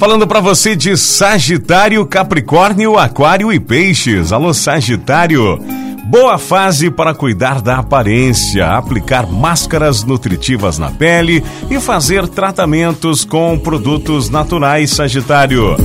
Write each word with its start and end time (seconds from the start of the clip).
Falando 0.00 0.26
para 0.26 0.40
você 0.40 0.74
de 0.74 0.96
Sagitário, 0.96 2.06
Capricórnio, 2.06 2.98
Aquário 2.98 3.52
e 3.52 3.60
Peixes. 3.60 4.32
Alô, 4.32 4.54
Sagitário. 4.54 5.58
Boa 6.06 6.38
fase 6.38 6.90
para 6.90 7.12
cuidar 7.12 7.60
da 7.60 7.76
aparência, 7.76 8.66
aplicar 8.66 9.26
máscaras 9.30 10.02
nutritivas 10.02 10.78
na 10.78 10.90
pele 10.90 11.44
e 11.70 11.78
fazer 11.78 12.26
tratamentos 12.26 13.26
com 13.26 13.58
produtos 13.58 14.30
naturais, 14.30 14.90
Sagitário. 14.90 15.76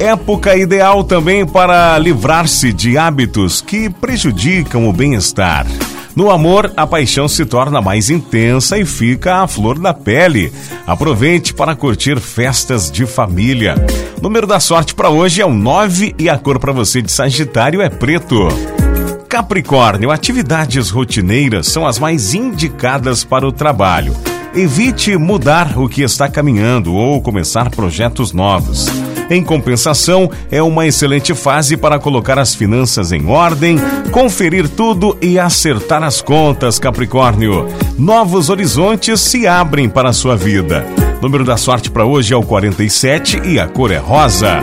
Época 0.00 0.56
ideal 0.56 1.04
também 1.04 1.46
para 1.46 1.98
livrar-se 1.98 2.72
de 2.72 2.96
hábitos 2.96 3.60
que 3.60 3.90
prejudicam 3.90 4.88
o 4.88 4.94
bem-estar. 4.94 5.66
No 6.18 6.32
amor, 6.32 6.72
a 6.76 6.84
paixão 6.84 7.28
se 7.28 7.46
torna 7.46 7.80
mais 7.80 8.10
intensa 8.10 8.76
e 8.76 8.84
fica 8.84 9.40
à 9.40 9.46
flor 9.46 9.78
da 9.78 9.94
pele. 9.94 10.52
Aproveite 10.84 11.54
para 11.54 11.76
curtir 11.76 12.18
festas 12.18 12.90
de 12.90 13.06
família. 13.06 13.76
Número 14.20 14.44
da 14.44 14.58
sorte 14.58 14.96
para 14.96 15.10
hoje 15.10 15.40
é 15.40 15.46
o 15.46 15.54
9 15.54 16.16
e 16.18 16.28
a 16.28 16.36
cor 16.36 16.58
para 16.58 16.72
você 16.72 17.00
de 17.00 17.12
Sagitário 17.12 17.80
é 17.80 17.88
preto. 17.88 18.48
Capricórnio, 19.28 20.10
atividades 20.10 20.90
rotineiras 20.90 21.68
são 21.68 21.86
as 21.86 22.00
mais 22.00 22.34
indicadas 22.34 23.22
para 23.22 23.46
o 23.46 23.52
trabalho. 23.52 24.12
Evite 24.52 25.16
mudar 25.16 25.78
o 25.78 25.88
que 25.88 26.02
está 26.02 26.28
caminhando 26.28 26.94
ou 26.94 27.22
começar 27.22 27.70
projetos 27.70 28.32
novos. 28.32 28.88
Em 29.30 29.42
compensação, 29.42 30.30
é 30.50 30.62
uma 30.62 30.86
excelente 30.86 31.34
fase 31.34 31.76
para 31.76 31.98
colocar 31.98 32.38
as 32.38 32.54
finanças 32.54 33.12
em 33.12 33.26
ordem, 33.26 33.78
conferir 34.10 34.68
tudo 34.68 35.16
e 35.20 35.38
acertar 35.38 36.02
as 36.02 36.22
contas, 36.22 36.78
Capricórnio. 36.78 37.68
Novos 37.98 38.48
horizontes 38.48 39.20
se 39.20 39.46
abrem 39.46 39.88
para 39.88 40.10
a 40.10 40.14
sua 40.14 40.36
vida. 40.36 40.86
O 41.18 41.22
número 41.22 41.44
da 41.44 41.56
sorte 41.56 41.90
para 41.90 42.04
hoje 42.04 42.32
é 42.32 42.36
o 42.36 42.42
47 42.42 43.42
e 43.44 43.58
a 43.58 43.66
cor 43.66 43.90
é 43.90 43.98
rosa. 43.98 44.60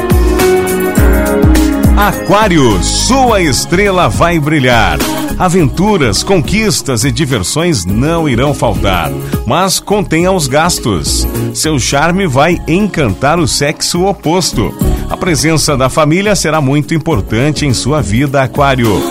Aquário, 2.05 2.83
sua 2.83 3.41
estrela 3.41 4.07
vai 4.07 4.39
brilhar. 4.39 4.99
Aventuras, 5.39 6.21
conquistas 6.21 7.03
e 7.03 7.11
diversões 7.11 7.83
não 7.83 8.29
irão 8.29 8.53
faltar, 8.53 9.11
mas 9.43 9.79
contenha 9.79 10.31
os 10.31 10.45
gastos. 10.45 11.27
Seu 11.51 11.79
charme 11.79 12.27
vai 12.27 12.61
encantar 12.67 13.39
o 13.39 13.47
sexo 13.47 14.05
oposto. 14.05 14.71
A 15.09 15.17
presença 15.17 15.75
da 15.75 15.89
família 15.89 16.35
será 16.35 16.61
muito 16.61 16.93
importante 16.93 17.65
em 17.65 17.73
sua 17.73 18.03
vida, 18.03 18.43
Aquário. 18.43 19.01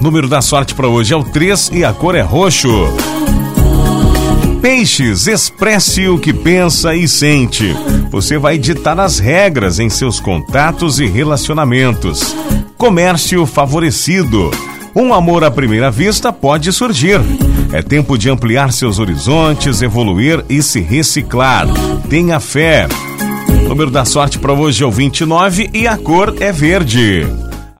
Número 0.00 0.28
da 0.28 0.40
sorte 0.40 0.76
para 0.76 0.86
hoje 0.86 1.12
é 1.12 1.16
o 1.16 1.24
3 1.24 1.72
e 1.74 1.84
a 1.84 1.92
cor 1.92 2.14
é 2.14 2.22
roxo. 2.22 2.68
Peixes, 4.60 5.26
expresse 5.28 6.08
o 6.08 6.18
que 6.18 6.32
pensa 6.32 6.94
e 6.94 7.06
sente. 7.06 7.74
Você 8.10 8.38
vai 8.38 8.58
ditar 8.58 8.98
as 8.98 9.18
regras 9.18 9.78
em 9.78 9.88
seus 9.88 10.18
contatos 10.18 10.98
e 10.98 11.06
relacionamentos. 11.06 12.36
Comércio 12.76 13.46
favorecido. 13.46 14.50
Um 14.94 15.14
amor 15.14 15.44
à 15.44 15.50
primeira 15.50 15.90
vista 15.90 16.32
pode 16.32 16.72
surgir. 16.72 17.20
É 17.72 17.82
tempo 17.82 18.18
de 18.18 18.28
ampliar 18.28 18.72
seus 18.72 18.98
horizontes, 18.98 19.80
evoluir 19.80 20.44
e 20.48 20.60
se 20.62 20.80
reciclar. 20.80 21.66
Tenha 22.08 22.40
fé. 22.40 22.88
O 23.64 23.68
número 23.68 23.90
da 23.90 24.04
sorte 24.04 24.38
para 24.38 24.52
hoje 24.52 24.82
é 24.82 24.86
o 24.86 24.90
29 24.90 25.70
e 25.72 25.86
a 25.86 25.96
cor 25.96 26.34
é 26.40 26.50
verde. 26.50 27.47